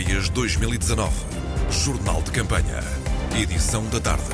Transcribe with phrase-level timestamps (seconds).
[0.00, 1.12] Europeias 2019.
[1.70, 2.80] Jornal de Campanha.
[3.38, 4.24] Edição da tarde.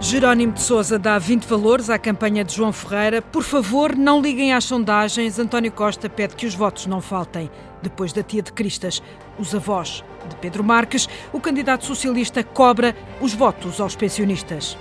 [0.00, 3.20] Jerónimo de Sousa dá 20 valores à campanha de João Ferreira.
[3.20, 5.40] Por favor, não liguem às sondagens.
[5.40, 7.50] António Costa pede que os votos não faltem.
[7.82, 9.02] Depois da tia de Cristas,
[9.36, 14.78] os avós de Pedro Marques, o candidato socialista cobra os votos aos pensionistas.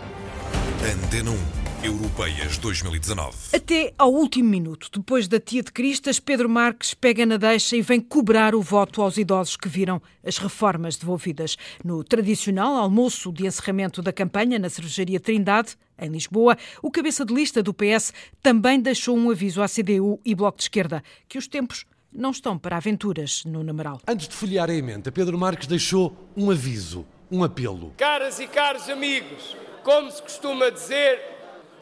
[0.83, 1.54] Antena 1.
[1.85, 3.37] Europeias 2019.
[3.53, 7.81] Até ao último minuto, depois da tia de Cristas, Pedro Marques pega na deixa e
[7.83, 11.55] vem cobrar o voto aos idosos que viram as reformas devolvidas.
[11.83, 17.31] No tradicional almoço de encerramento da campanha na cervejaria Trindade, em Lisboa, o cabeça de
[17.31, 21.47] lista do PS também deixou um aviso à CDU e Bloco de Esquerda que os
[21.47, 24.01] tempos não estão para aventuras no Namaral.
[24.07, 27.93] Antes de folhear a emenda, Pedro Marques deixou um aviso, um apelo.
[27.95, 31.34] Caras e caros amigos, como se costuma dizer,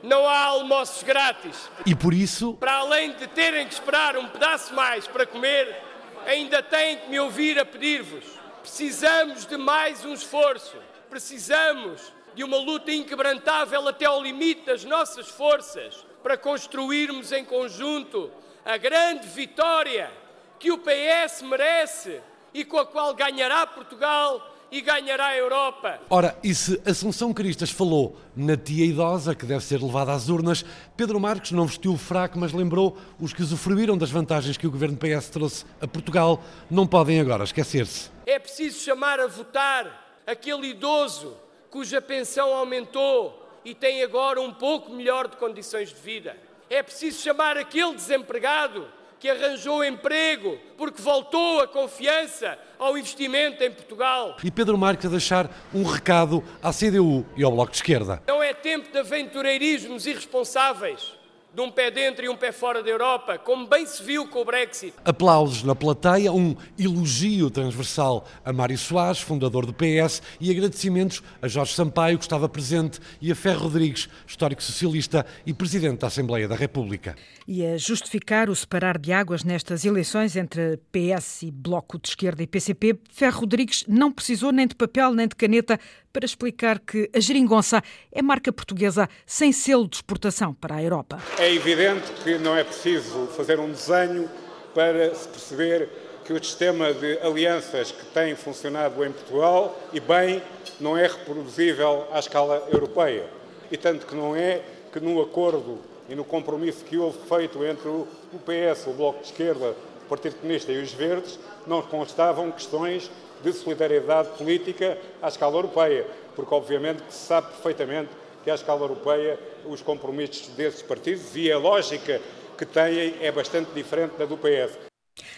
[0.04, 1.70] não há almoços grátis.
[1.86, 5.82] E por isso, Para além de terem que esperar um pedaço mais para comer,
[6.28, 8.26] ainda têm que me ouvir a pedir-vos.
[8.62, 10.78] Precisamos de mais um esforço.
[11.10, 18.32] Precisamos de uma luta inquebrantável até ao limite das nossas forças para construirmos em conjunto
[18.66, 20.12] a grande vitória
[20.60, 22.22] que o PS merece
[22.54, 26.00] e com a qual ganhará Portugal e ganhará a Europa.
[26.10, 30.66] ora, e se Assunção Cristas falou na tia idosa que deve ser levada às urnas,
[30.98, 34.72] Pedro Marques não vestiu o fraco, mas lembrou os que usufruíram das vantagens que o
[34.72, 38.10] governo PS trouxe a Portugal, não podem agora esquecer-se.
[38.26, 41.38] É preciso chamar a votar aquele idoso
[41.70, 46.36] cuja pensão aumentou e tem agora um pouco melhor de condições de vida.
[46.68, 48.88] É preciso chamar aquele desempregado
[49.24, 54.36] que arranjou emprego porque voltou a confiança ao investimento em Portugal.
[54.44, 58.22] E Pedro Marques a deixar um recado à CDU e ao Bloco de Esquerda.
[58.28, 61.14] Não é tempo de aventureirismos irresponsáveis,
[61.54, 64.42] de um pé dentro e um pé fora da Europa, como bem se viu com
[64.42, 64.94] o Brexit.
[65.06, 71.48] Aplausos na plateia, um elogio transversal a Mário Soares, fundador do PS, e agradecimentos a
[71.48, 76.48] Jorge Sampaio, que estava presente, e a Ferro Rodrigues, histórico socialista e presidente da Assembleia
[76.48, 77.16] da República.
[77.48, 82.42] E a justificar o separar de águas nestas eleições entre PS e Bloco de Esquerda
[82.42, 85.80] e PCP, Ferro Rodrigues não precisou nem de papel nem de caneta
[86.14, 91.18] para explicar que a geringonça é marca portuguesa sem selo de exportação para a Europa.
[91.40, 94.30] É evidente que não é preciso fazer um desenho
[94.76, 95.90] para se perceber
[96.24, 100.42] que o sistema de alianças que tem funcionado em Portugal, e bem,
[100.80, 103.28] não é reproduzível à escala europeia.
[103.72, 107.88] E tanto que não é que no acordo e no compromisso que houve feito entre
[107.88, 108.08] o
[108.46, 109.76] PS, o Bloco de Esquerda,
[110.06, 113.10] o Partido Comunista e os Verdes, não constavam questões
[113.44, 118.10] de solidariedade política à escala europeia, porque obviamente que se sabe perfeitamente
[118.44, 122.22] que à escala europeia os compromissos desses partidos e a lógica
[122.58, 124.78] que têm é bastante diferente da do PS.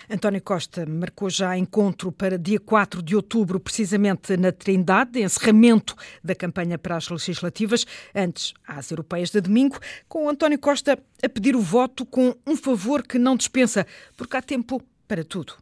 [0.09, 6.33] António Costa marcou já encontro para dia 4 de outubro, precisamente na Trindade, encerramento da
[6.35, 9.77] campanha para as legislativas, antes às europeias de domingo,
[10.07, 13.85] com António Costa a pedir o voto com um favor que não dispensa,
[14.16, 15.53] porque há tempo para tudo.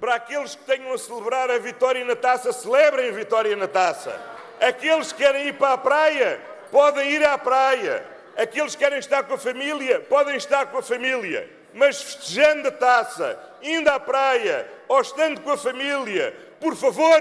[0.00, 4.18] Para aqueles que tenham a celebrar a vitória na taça, celebrem a vitória na taça.
[4.58, 6.40] Aqueles que querem ir para a praia,
[6.70, 8.02] podem ir à praia.
[8.34, 11.50] Aqueles que querem estar com a família, podem estar com a família.
[11.74, 17.20] Mas festejando a taça, indo à praia ou estando com a família, por favor,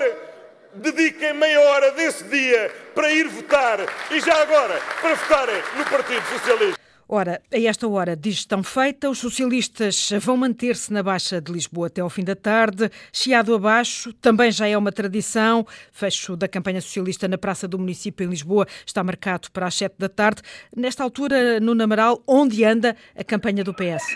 [0.74, 3.80] dediquem meia hora desse dia para ir votar
[4.10, 6.79] e já agora para votarem no Partido Socialista.
[7.12, 11.88] Ora, a esta hora de gestão feita, os socialistas vão manter-se na Baixa de Lisboa
[11.88, 12.88] até ao fim da tarde.
[13.12, 15.66] Chiado abaixo, também já é uma tradição.
[15.92, 19.96] Fecho da campanha socialista na Praça do Município em Lisboa está marcado para as sete
[19.98, 20.44] da tarde.
[20.78, 24.16] Nesta altura, no Namaral, onde anda a campanha do PS?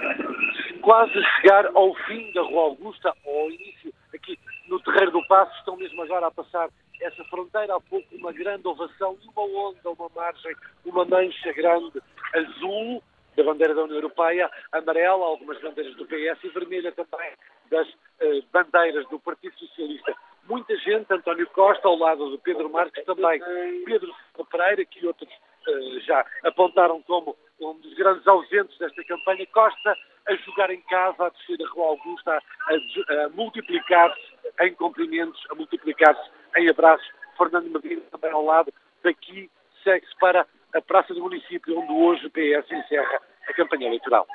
[0.84, 4.38] Quase chegar ao fim da Rua Augusta, ou ao início, aqui
[4.70, 6.70] no Terreiro do Passo, estão mesmo agora a passar
[7.02, 7.76] essa fronteira.
[7.76, 12.00] Há pouco uma grande ovação, uma onda, uma margem, uma mancha grande
[12.34, 13.03] azul
[13.35, 17.32] da bandeira da União Europeia, amarela, algumas bandeiras do PS e vermelha também
[17.70, 17.88] das
[18.20, 20.16] eh, bandeiras do Partido Socialista.
[20.47, 23.41] Muita gente, António Costa, ao lado de Pedro Marques também,
[23.85, 24.14] Pedro
[24.52, 25.30] Pereira, que outros
[25.68, 29.96] eh, já apontaram como um dos grandes ausentes desta campanha, Costa
[30.28, 34.22] a jogar em casa, a descer a Rua Augusta, a, a multiplicar-se
[34.62, 37.08] em cumprimentos, a multiplicar-se em abraços.
[37.38, 38.72] Fernando Medina também ao lado,
[39.03, 39.50] daqui
[39.84, 44.25] segue-se para a Praça do Município, onde hoje o PS encerra a campanha eleitoral.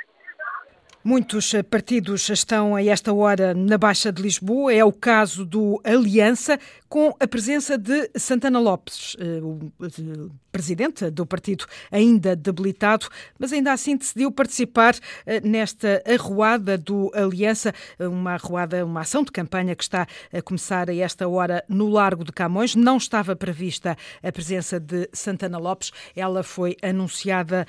[1.04, 4.74] Muitos partidos estão a esta hora na Baixa de Lisboa.
[4.74, 6.58] É o caso do Aliança,
[6.88, 9.70] com a presença de Santana Lopes, eh, o
[10.50, 13.08] presidente do partido ainda debilitado,
[13.38, 14.96] mas ainda assim decidiu participar
[15.26, 20.88] eh, nesta arruada do Aliança, uma arruada, uma ação de campanha que está a começar
[20.88, 22.74] a esta hora no Largo de Camões.
[22.74, 27.66] Não estava prevista a presença de Santana Lopes, ela foi anunciada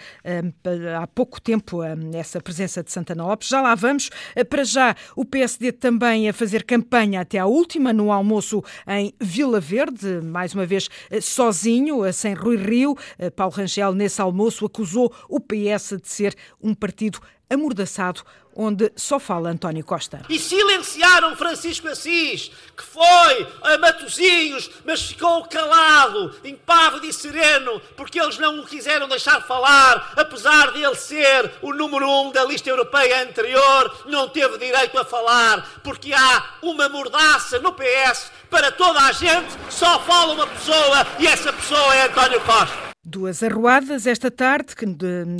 [1.00, 1.82] há pouco tempo,
[2.14, 3.50] essa presença de Santana Lopes.
[3.50, 4.10] Já lá vamos.
[4.50, 9.60] Para já, o PSD também a fazer campanha até à última, no almoço em Vila
[9.60, 12.96] Verde, mais uma vez eh, sozinho, eh, sem Rui Rio.
[13.18, 18.24] Eh, Paulo Rangel, nesse almoço, acusou o PS de ser um partido amordaçado
[18.56, 20.22] onde só fala António Costa.
[20.28, 28.20] E silenciaram Francisco Assis, que foi a Matozinhos, mas ficou calado, impávido e sereno, porque
[28.20, 32.70] eles não o quiseram deixar falar, apesar de ele ser o número um da lista
[32.70, 39.00] europeia anterior, não teve direito a falar, porque há uma mordaça no PS para toda
[39.00, 42.90] a gente, só fala uma pessoa e essa pessoa é António Costa.
[43.12, 44.76] Duas arruadas esta tarde,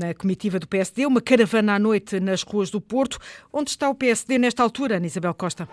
[0.02, 3.20] na comitiva do PSD, uma caravana à noite nas ruas do Porto.
[3.54, 5.70] Onde está o PSD nesta altura, Ana Isabel Costa?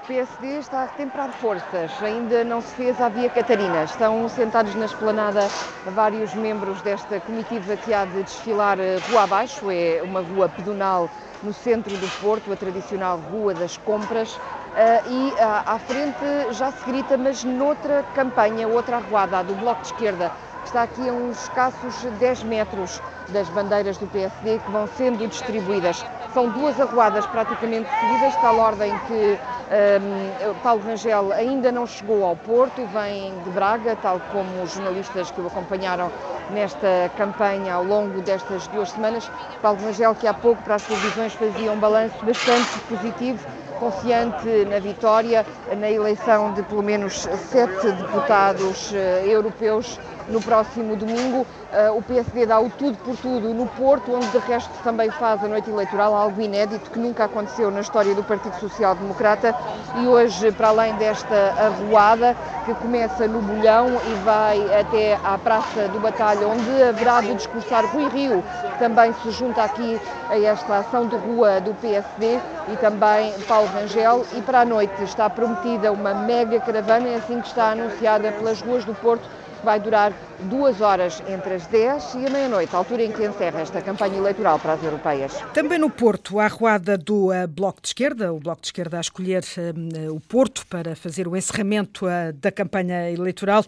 [0.00, 3.82] O PSD está a retemperar forças, ainda não se fez a Via Catarina.
[3.82, 5.48] Estão sentados na esplanada
[5.92, 11.10] vários membros desta comitiva que há de desfilar eh, rua abaixo, é uma rua pedonal
[11.42, 14.38] no centro do Porto, a tradicional Rua das Compras.
[14.76, 19.82] Eh, e à frente já se grita, mas noutra campanha, outra arruada, a do Bloco
[19.82, 20.30] de Esquerda,
[20.64, 26.04] está aqui a uns escassos 10 metros das bandeiras do PSD que vão sendo distribuídas.
[26.32, 29.38] São duas arruadas praticamente seguidas, tal ordem que
[29.72, 35.30] um, Paulo Rangel ainda não chegou ao Porto, vem de Braga, tal como os jornalistas
[35.30, 36.10] que o acompanharam
[36.50, 39.30] nesta campanha ao longo destas duas semanas.
[39.60, 43.46] Paulo Rangel, que há pouco para as televisões fazia um balanço bastante positivo,
[43.78, 45.44] confiante na vitória,
[45.76, 48.94] na eleição de pelo menos sete deputados uh,
[49.26, 49.98] europeus
[50.28, 51.46] no próximo domingo.
[51.72, 55.42] Uh, o PSD dá o tudo por tudo no Porto, onde de resto também faz
[55.42, 59.54] a noite eleitoral, algo inédito que nunca aconteceu na história do Partido Social Democrata.
[60.00, 65.88] E hoje, para além desta arruada, que começa no Bolhão e vai até à Praça
[65.88, 68.42] do Batalha, onde haverá de discursar Rui Rio,
[68.72, 72.38] que também se junta aqui a esta ação de rua do PSD,
[72.72, 74.24] e também Paulo Rangel.
[74.36, 78.60] E para a noite está prometida uma mega caravana, é assim que está anunciada pelas
[78.60, 79.28] ruas do Porto
[79.62, 83.80] vai durar duas horas entre as 10 e a meia-noite, altura em que encerra esta
[83.80, 85.32] campanha eleitoral para as europeias.
[85.54, 89.00] Também no Porto, a arruada do uh, Bloco de Esquerda, o Bloco de Esquerda a
[89.00, 93.64] escolher uh, o Porto para fazer o encerramento uh, da campanha eleitoral.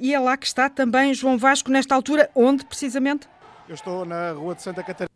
[0.00, 3.28] e é lá que está também João Vasco, nesta altura, onde precisamente?
[3.68, 5.14] Eu estou na Rua de Santa Catarina.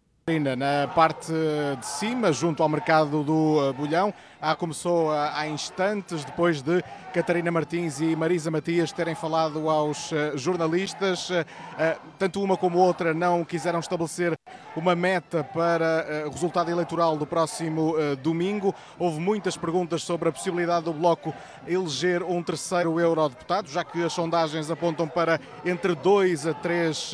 [0.57, 6.83] Na parte de cima, junto ao mercado do Bolhão, ah, começou há instantes, depois de
[7.13, 11.31] Catarina Martins e Marisa Matias terem falado aos eh, jornalistas.
[11.31, 11.45] Eh,
[11.79, 14.39] eh, tanto uma como outra não quiseram estabelecer
[14.77, 18.73] uma meta para o resultado eleitoral do próximo domingo.
[18.97, 21.35] Houve muitas perguntas sobre a possibilidade do Bloco
[21.67, 27.13] eleger um terceiro eurodeputado, já que as sondagens apontam para entre dois a três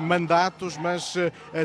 [0.00, 1.14] mandatos, mas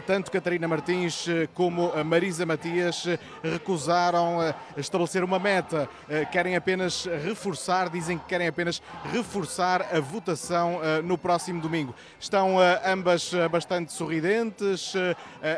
[0.07, 3.05] tanto Catarina Martins como Marisa Matias
[3.43, 4.39] recusaram
[4.75, 5.89] estabelecer uma meta,
[6.31, 8.81] querem apenas reforçar, dizem que querem apenas
[9.11, 11.93] reforçar a votação eh, no próximo domingo.
[12.19, 14.93] Estão eh, ambas eh, bastante sorridentes,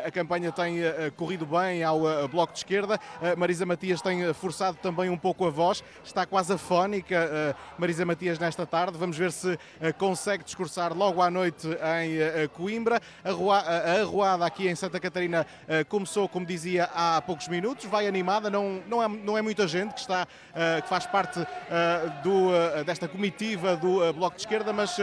[0.06, 0.78] a campanha tem
[1.16, 2.98] corrido bem ao Bloco de Esquerda.
[3.36, 7.56] Marisa Matias tem forçado também um pouco a voz, está quase afónica.
[7.78, 9.58] Marisa Matias nesta tarde, vamos ver se
[9.96, 13.00] consegue discursar logo à noite em Coimbra.
[13.24, 15.46] A arruada aqui em Santa Catarina
[15.88, 19.92] começou, como dizia, há poucos minutos, vai animada, não, não, é, não é muita gente
[19.92, 24.72] que, está, uh, que faz parte uh, do, uh, desta comitiva do Bloco de Esquerda,
[24.72, 24.96] mas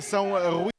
[0.00, 0.32] são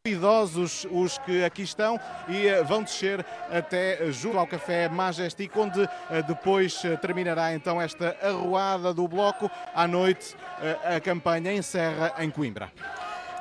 [0.04, 5.88] ruidosos os que aqui estão e vão descer até junto ao Café Majestic, onde
[6.28, 9.50] depois terminará então esta arruada do Bloco.
[9.76, 10.36] À noite,
[10.84, 12.72] a campanha encerra em Coimbra.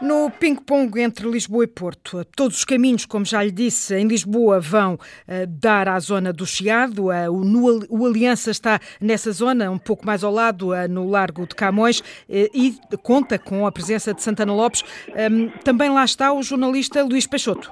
[0.02, 4.60] No ping-pong entre Lisboa e Porto, todos os caminhos, como já lhe disse, em Lisboa
[4.60, 4.98] vão uh,
[5.48, 7.06] dar à zona do Chiado.
[7.06, 11.46] O, no, o, Aliança está nessa zona, um pouco mais ao lado, uh, no Largo
[11.46, 14.84] de Camões, e conta com a presença de Santana Lopes.
[15.08, 17.70] Um, também lá está o jornalista Luís Peixoto.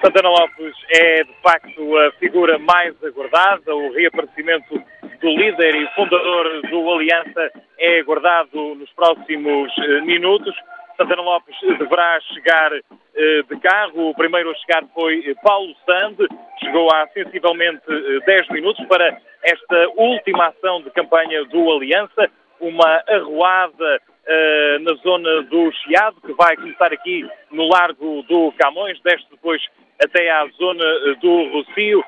[0.00, 3.74] Santana Lopes é, de facto, a figura mais aguardada.
[3.74, 4.80] O reaparecimento
[5.20, 9.72] do líder e fundador do Aliança é aguardado nos próximos
[10.04, 10.54] minutos.
[10.96, 14.10] Santana Lopes deverá chegar eh, de carro.
[14.10, 16.26] O primeiro a chegar foi eh, Paulo Sande,
[16.60, 22.30] chegou há sensivelmente 10 eh, minutos para esta última ação de campanha do Aliança.
[22.60, 28.98] uma arruada uh, na zona do Chiado, que vai começar aqui no Largo do Camões,
[29.02, 29.60] desce depois
[30.02, 30.84] até à zona
[31.20, 32.02] do Rocio.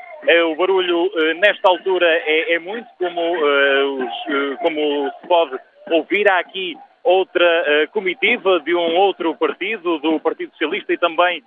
[0.51, 5.59] O barulho nesta altura é, é muito, como, os, como se pode
[5.91, 6.29] ouvir.
[6.31, 6.75] Há aqui
[7.07, 11.43] outra comitiva de um outro partido, do Partido Socialista e também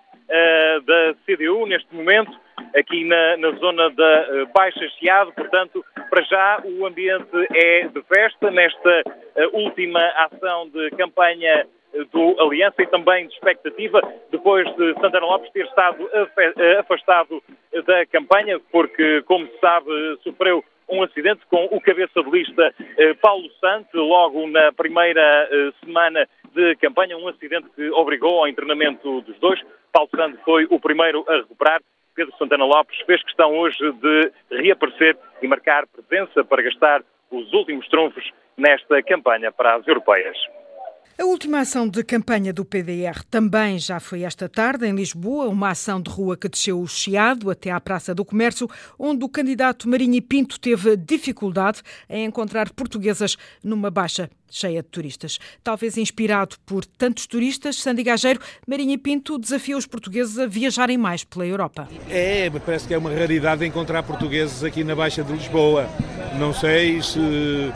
[0.86, 2.32] da CDU, neste momento
[2.75, 8.01] aqui na, na zona da uh, Baixa Chiado, portanto, para já o ambiente é de
[8.04, 9.04] festa nesta
[9.54, 14.01] última ação de campanha eh, do Aliança e também de expectativa,
[14.32, 16.10] depois de Santana Lopes ter estado
[16.80, 17.42] afastado
[17.86, 19.88] da campanha, porque, como se sabe,
[20.24, 22.74] sofreu um acidente com o cabeça de lista
[23.22, 29.38] Paulo Santos, logo na primeira semana de campanha, um acidente que obrigou ao internamento dos
[29.39, 29.60] dois.
[29.91, 31.81] Paulo Santos foi o primeiro a recuperar
[32.19, 37.88] Pedro Santana Lopes fez questão hoje de reaparecer e marcar presença para gastar os últimos
[37.88, 40.38] trunfos nesta campanha para as europeias.
[41.19, 45.71] A última ação de campanha do PDR também já foi esta tarde em Lisboa, uma
[45.71, 49.89] ação de rua que desceu o Chiado até à Praça do Comércio, onde o candidato
[49.89, 55.39] Marinho Pinto teve dificuldade em encontrar portuguesas numa baixa cheia de turistas.
[55.63, 61.24] Talvez inspirado por tantos turistas, Sandy Gageiro, Marinho Pinto desafia os portugueses a viajarem mais
[61.24, 61.88] pela Europa.
[62.10, 65.89] É, parece que é uma raridade encontrar portugueses aqui na Baixa de Lisboa.
[66.38, 67.20] Não sei se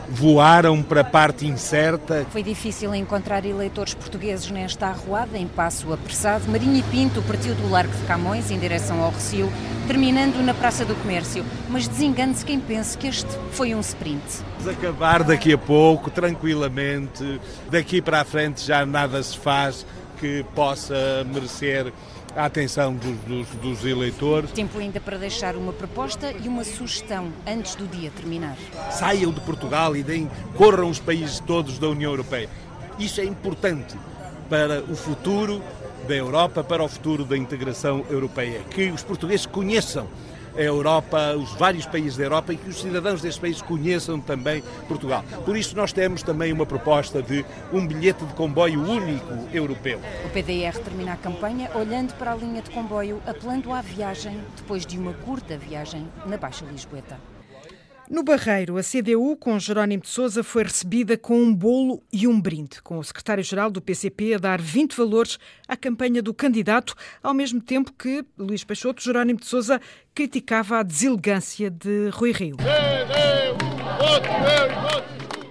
[0.08, 2.26] voaram para a parte incerta.
[2.30, 6.50] Foi difícil encontrar eleitores portugueses nesta arruada, em passo apressado.
[6.50, 9.52] Marinho e Pinto partiu do Largo de Camões em direção ao Recio,
[9.86, 11.44] terminando na Praça do Comércio.
[11.68, 14.22] Mas desengane-se quem pense que este foi um sprint.
[14.60, 16.10] Vamos acabar daqui a pouco,
[16.64, 17.40] tranquilamente.
[17.70, 19.86] Daqui para a frente já nada se faz
[20.18, 21.92] que possa merecer
[22.36, 24.50] a atenção dos, dos, dos, eleitores.
[24.52, 28.56] Tempo ainda para deixar uma proposta e uma sugestão antes do dia terminar.
[28.90, 32.48] Saiam de Portugal e deem, corram os países todos da União Europeia.
[32.98, 33.96] Isso é importante
[34.48, 35.62] para o futuro
[36.08, 38.60] da Europa, para o futuro da integração europeia.
[38.70, 40.08] Que os portugueses conheçam
[40.56, 44.62] a Europa, os vários países da Europa e que os cidadãos destes países conheçam também
[44.88, 45.24] Portugal.
[45.44, 50.00] Por isso nós temos também uma proposta de um bilhete de comboio único europeu.
[50.24, 54.86] O PDR termina a campanha olhando para a linha de comboio, apelando à viagem depois
[54.86, 57.33] de uma curta viagem na Baixa Lisboeta.
[58.10, 62.38] No Barreiro, a CDU, com Jerónimo de Sousa, foi recebida com um bolo e um
[62.38, 67.32] brinde, com o secretário-geral do PCP a dar 20 valores à campanha do candidato, ao
[67.32, 69.80] mesmo tempo que Luís Peixoto, Jerónimo de Sousa,
[70.14, 72.56] criticava a deselegância de Rui Rio.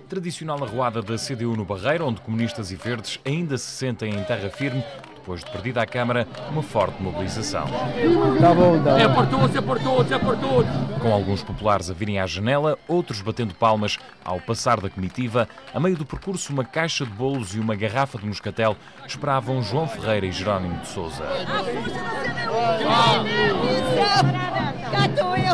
[0.07, 4.51] Tradicional arruada da CDU no Barreiro, onde comunistas e verdes ainda se sentem em terra
[4.51, 4.83] firme,
[5.23, 7.65] depois de perdida a Câmara, uma forte mobilização.
[8.41, 8.99] Tá bom, tá.
[8.99, 10.69] É por todos, é por todos, é por todos.
[11.01, 15.79] Com alguns populares a virem à janela, outros batendo palmas ao passar da comitiva, a
[15.79, 18.75] meio do percurso uma caixa de bolos e uma garrafa de moscatel
[19.07, 21.23] esperavam João Ferreira e Jerónimo de Souza.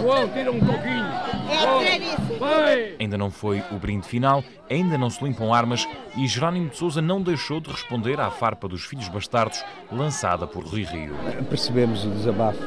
[0.02, 1.29] João, tira um pouquinho.
[1.50, 5.88] É ainda não foi o brinde final, ainda não se limpam armas
[6.18, 10.64] e Jerónimo de Souza não deixou de responder à farpa dos filhos bastardos lançada por
[10.64, 11.16] Rui Rio.
[11.50, 12.60] Percebemos o desabafo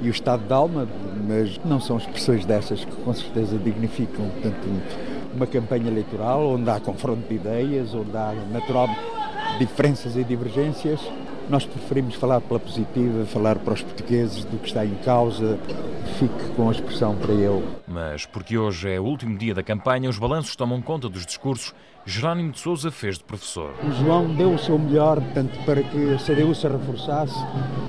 [0.00, 0.88] e o estado de alma,
[1.26, 4.68] mas não são expressões dessas que com certeza dignificam tanto
[5.34, 8.88] uma campanha eleitoral onde há confronto de ideias, onde há natural
[9.58, 11.00] diferenças e divergências.
[11.48, 15.58] Nós preferimos falar pela positiva, falar para os portugueses do que está em causa,
[16.18, 17.62] fique com a expressão para eu.
[17.94, 21.72] Mas porque hoje é o último dia da campanha, os balanços tomam conta dos discursos
[22.06, 23.74] Jerónimo de Souza fez de professor.
[23.82, 27.34] O João deu o seu melhor tanto para que a CDU se reforçasse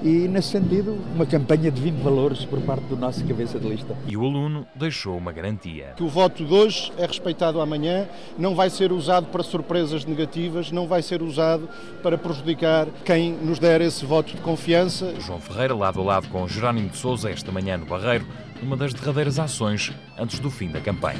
[0.02, 3.94] e, nesse sentido, uma campanha de 20 valores por parte do nosso cabeça de lista.
[4.08, 5.94] E o aluno deixou uma garantia.
[5.98, 8.08] Que o voto de hoje é respeitado amanhã,
[8.38, 11.68] não vai ser usado para surpresas negativas, não vai ser usado
[12.02, 15.14] para prejudicar quem nos der esse voto de confiança.
[15.20, 18.26] João Ferreira, lado a lado com Jerónimo de Souza, esta manhã no Barreiro,
[18.62, 21.20] numa das derradeiras ações antes do fim da campanha.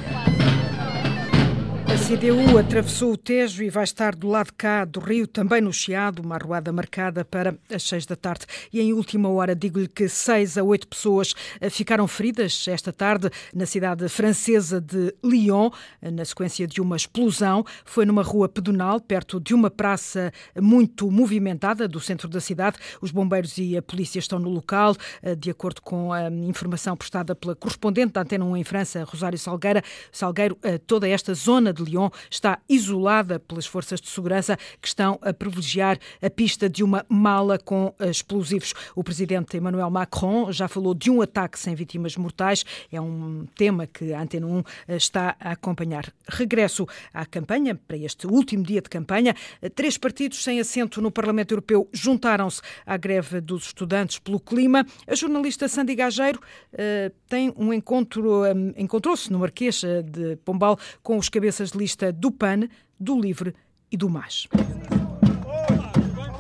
[1.96, 5.72] A CDU atravessou o Tejo e vai estar do lado cá do Rio, também no
[5.72, 8.46] Chiado, uma arruada marcada para as seis da tarde.
[8.74, 13.30] E em última hora, digo-lhe que seis a oito pessoas eh, ficaram feridas esta tarde
[13.54, 15.70] na cidade francesa de Lyon,
[16.02, 17.66] eh, na sequência de uma explosão.
[17.86, 22.78] Foi numa rua pedonal, perto de uma praça muito movimentada do centro da cidade.
[23.00, 27.34] Os bombeiros e a polícia estão no local, eh, de acordo com a informação prestada
[27.34, 29.82] pela correspondente da Antena 1 em França, Rosário Salgueira.
[30.12, 35.34] Salgueiro, toda esta zona de Lyon está isolada pelas forças de segurança que estão a
[35.34, 38.74] privilegiar a pista de uma mala com explosivos.
[38.96, 42.66] O presidente Emmanuel Macron já falou de um ataque sem vítimas mortais.
[42.92, 46.12] É um tema que a Antena 1 está a acompanhar.
[46.28, 49.36] Regresso à campanha, para este último dia de campanha.
[49.76, 54.86] Três partidos sem assento no Parlamento Europeu juntaram-se à greve dos estudantes pelo clima.
[55.08, 56.40] A jornalista Sandy Gageiro
[56.74, 62.32] uh, tem um encontro, um, encontrou-se no Marquês de Pombal com os cabeças lista do
[62.32, 62.68] PAN,
[63.00, 63.54] do LIVRE
[63.92, 64.48] e do MAS.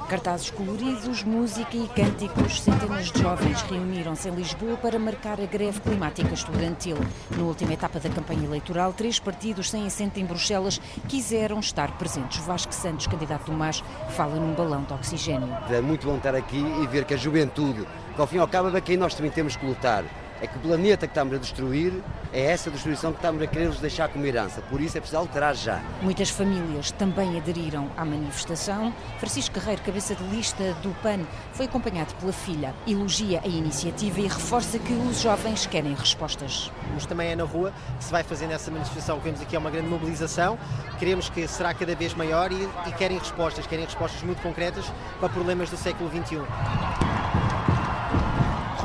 [0.10, 2.62] Cartazes coloridos, música e cânticos.
[2.62, 6.96] Centenas de jovens reuniram-se em Lisboa para marcar a greve climática estudantil.
[7.36, 12.38] Na última etapa da campanha eleitoral, três partidos sem assento em Bruxelas quiseram estar presentes.
[12.38, 15.50] Vasco Santos, candidato do MAS, fala num balão de oxigênio.
[15.72, 18.48] É muito bom estar aqui e ver que a juventude, que ao fim e ao
[18.48, 20.06] cabo é quem nós também temos que lutar
[20.42, 21.94] é que o planeta que estamos a destruir
[22.34, 24.62] é essa destruição que estamos a querer nos deixar como herança.
[24.63, 25.82] Por isso é preciso alterar já.
[26.01, 28.94] Muitas famílias também aderiram à manifestação.
[29.20, 31.20] Francisco Carreiro, cabeça de lista do PAN,
[31.54, 32.74] foi acompanhado pela filha.
[32.86, 36.72] Elogia a iniciativa e reforça que os jovens querem respostas.
[36.94, 39.20] Mas também é na rua que se vai fazendo essa manifestação.
[39.20, 40.58] Vemos aqui é uma grande mobilização.
[41.00, 43.65] Queremos que será cada vez maior e, e querem respostas.
[43.65, 44.86] Querem respostas muito concretas
[45.20, 47.15] para problemas do século XXI.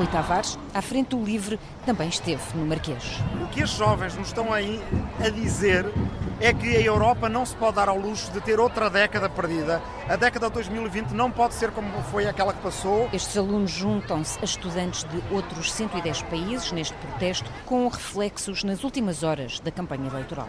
[0.01, 3.21] Rui Tavares, à frente do Livre, também esteve no Marquês.
[3.43, 4.81] O que os jovens nos estão aí
[5.23, 5.85] a dizer
[6.41, 9.83] é que a Europa não se pode dar ao luxo de ter outra década perdida.
[10.09, 13.11] A década de 2020 não pode ser como foi aquela que passou.
[13.13, 19.23] Estes alunos juntam-se a estudantes de outros 110 países neste protesto, com reflexos nas últimas
[19.23, 20.49] horas da campanha eleitoral.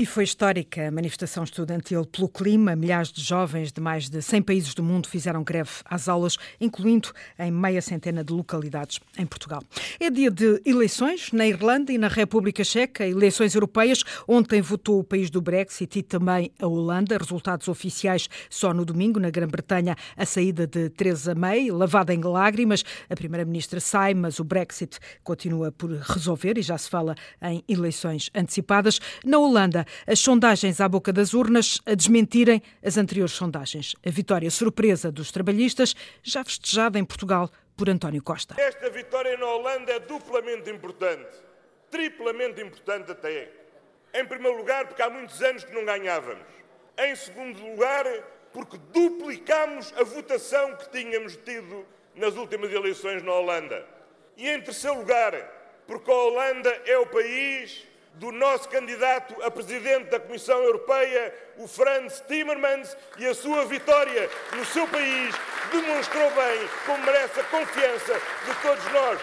[0.00, 2.76] E foi histórica a manifestação estudantil pelo clima.
[2.76, 7.10] Milhares de jovens de mais de 100 países do mundo fizeram greve às aulas, incluindo
[7.36, 9.60] em meia centena de localidades em Portugal.
[9.98, 14.04] É dia de eleições na Irlanda e na República Checa, eleições europeias.
[14.28, 17.18] Ontem votou o país do Brexit e também a Holanda.
[17.18, 22.84] Resultados oficiais só no domingo, na Grã-Bretanha, a saída de Theresa May, lavada em lágrimas.
[23.10, 28.30] A primeira-ministra sai, mas o Brexit continua por resolver e já se fala em eleições
[28.32, 29.00] antecipadas.
[29.24, 33.94] Na Holanda, as sondagens à boca das urnas a desmentirem as anteriores sondagens.
[34.04, 38.54] A vitória surpresa dos trabalhistas, já festejada em Portugal por António Costa.
[38.58, 41.28] Esta vitória na Holanda é duplamente importante,
[41.90, 43.50] triplamente importante até.
[44.12, 46.46] Em primeiro lugar, porque há muitos anos que não ganhávamos.
[46.98, 48.04] Em segundo lugar,
[48.52, 53.86] porque duplicamos a votação que tínhamos tido nas últimas eleições na Holanda.
[54.36, 55.32] E em terceiro lugar,
[55.86, 57.86] porque a Holanda é o país
[58.18, 64.28] do nosso candidato a presidente da Comissão Europeia, o Franz Timmermans, e a sua vitória
[64.56, 65.34] no seu país
[65.70, 69.20] demonstrou bem como merece a confiança de todos nós.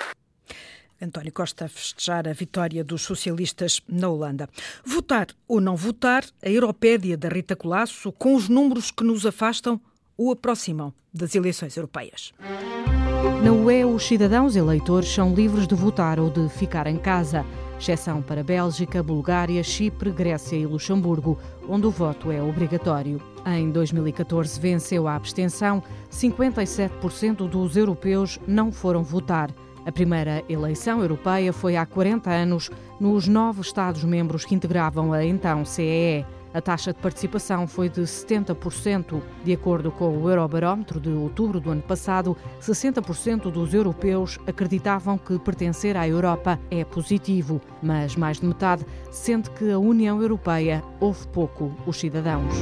[1.01, 4.49] António Costa a festejar a vitória dos socialistas na Holanda.
[4.83, 9.79] Votar ou não votar, a Europédia da Rita Colasso, com os números que nos afastam
[10.17, 12.33] ou aproximam das eleições europeias.
[13.43, 17.45] Na UE, os cidadãos eleitores são livres de votar ou de ficar em casa
[17.79, 23.21] exceção para Bélgica, Bulgária, Chipre, Grécia e Luxemburgo, onde o voto é obrigatório.
[23.45, 29.51] Em 2014 venceu a abstenção, 57% dos europeus não foram votar.
[29.85, 35.63] A primeira eleição europeia foi há 40 anos nos nove Estados-membros que integravam a então
[35.63, 36.25] CEE.
[36.55, 39.21] A taxa de participação foi de 70%.
[39.43, 45.37] De acordo com o Eurobarómetro de outubro do ano passado, 60% dos europeus acreditavam que
[45.37, 51.27] pertencer à Europa é positivo, mas mais de metade sente que a União Europeia ouve
[51.27, 52.53] pouco os cidadãos.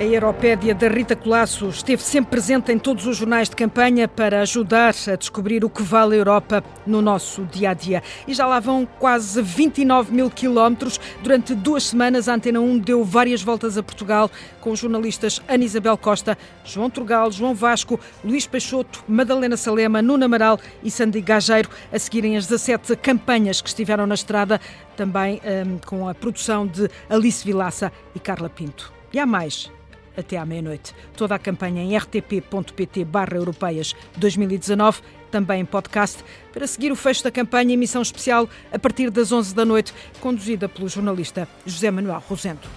[0.00, 4.40] A Europédia da Rita Colasso esteve sempre presente em todos os jornais de campanha para
[4.40, 8.02] ajudar a descobrir o que vale a Europa no nosso dia a dia.
[8.26, 10.98] E já lá vão quase 29 mil quilómetros.
[11.22, 15.64] Durante duas semanas, a Antena 1 deu várias voltas a Portugal com os jornalistas Ana
[15.64, 21.68] Isabel Costa, João Turgal, João Vasco, Luís Peixoto, Madalena Salema, Nuno Amaral e Sandy Gageiro
[21.92, 24.62] a seguirem as 17 campanhas que estiveram na estrada,
[24.96, 28.90] também um, com a produção de Alice Vilaça e Carla Pinto.
[29.12, 29.70] E há mais
[30.16, 30.94] até à meia-noite.
[31.16, 37.24] Toda a campanha em rtp.pt barra europeias 2019, também em podcast, para seguir o fecho
[37.24, 42.22] da campanha, emissão especial a partir das 11 da noite, conduzida pelo jornalista José Manuel
[42.28, 42.68] Rosendo.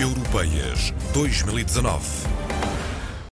[0.00, 2.43] Europeias 2019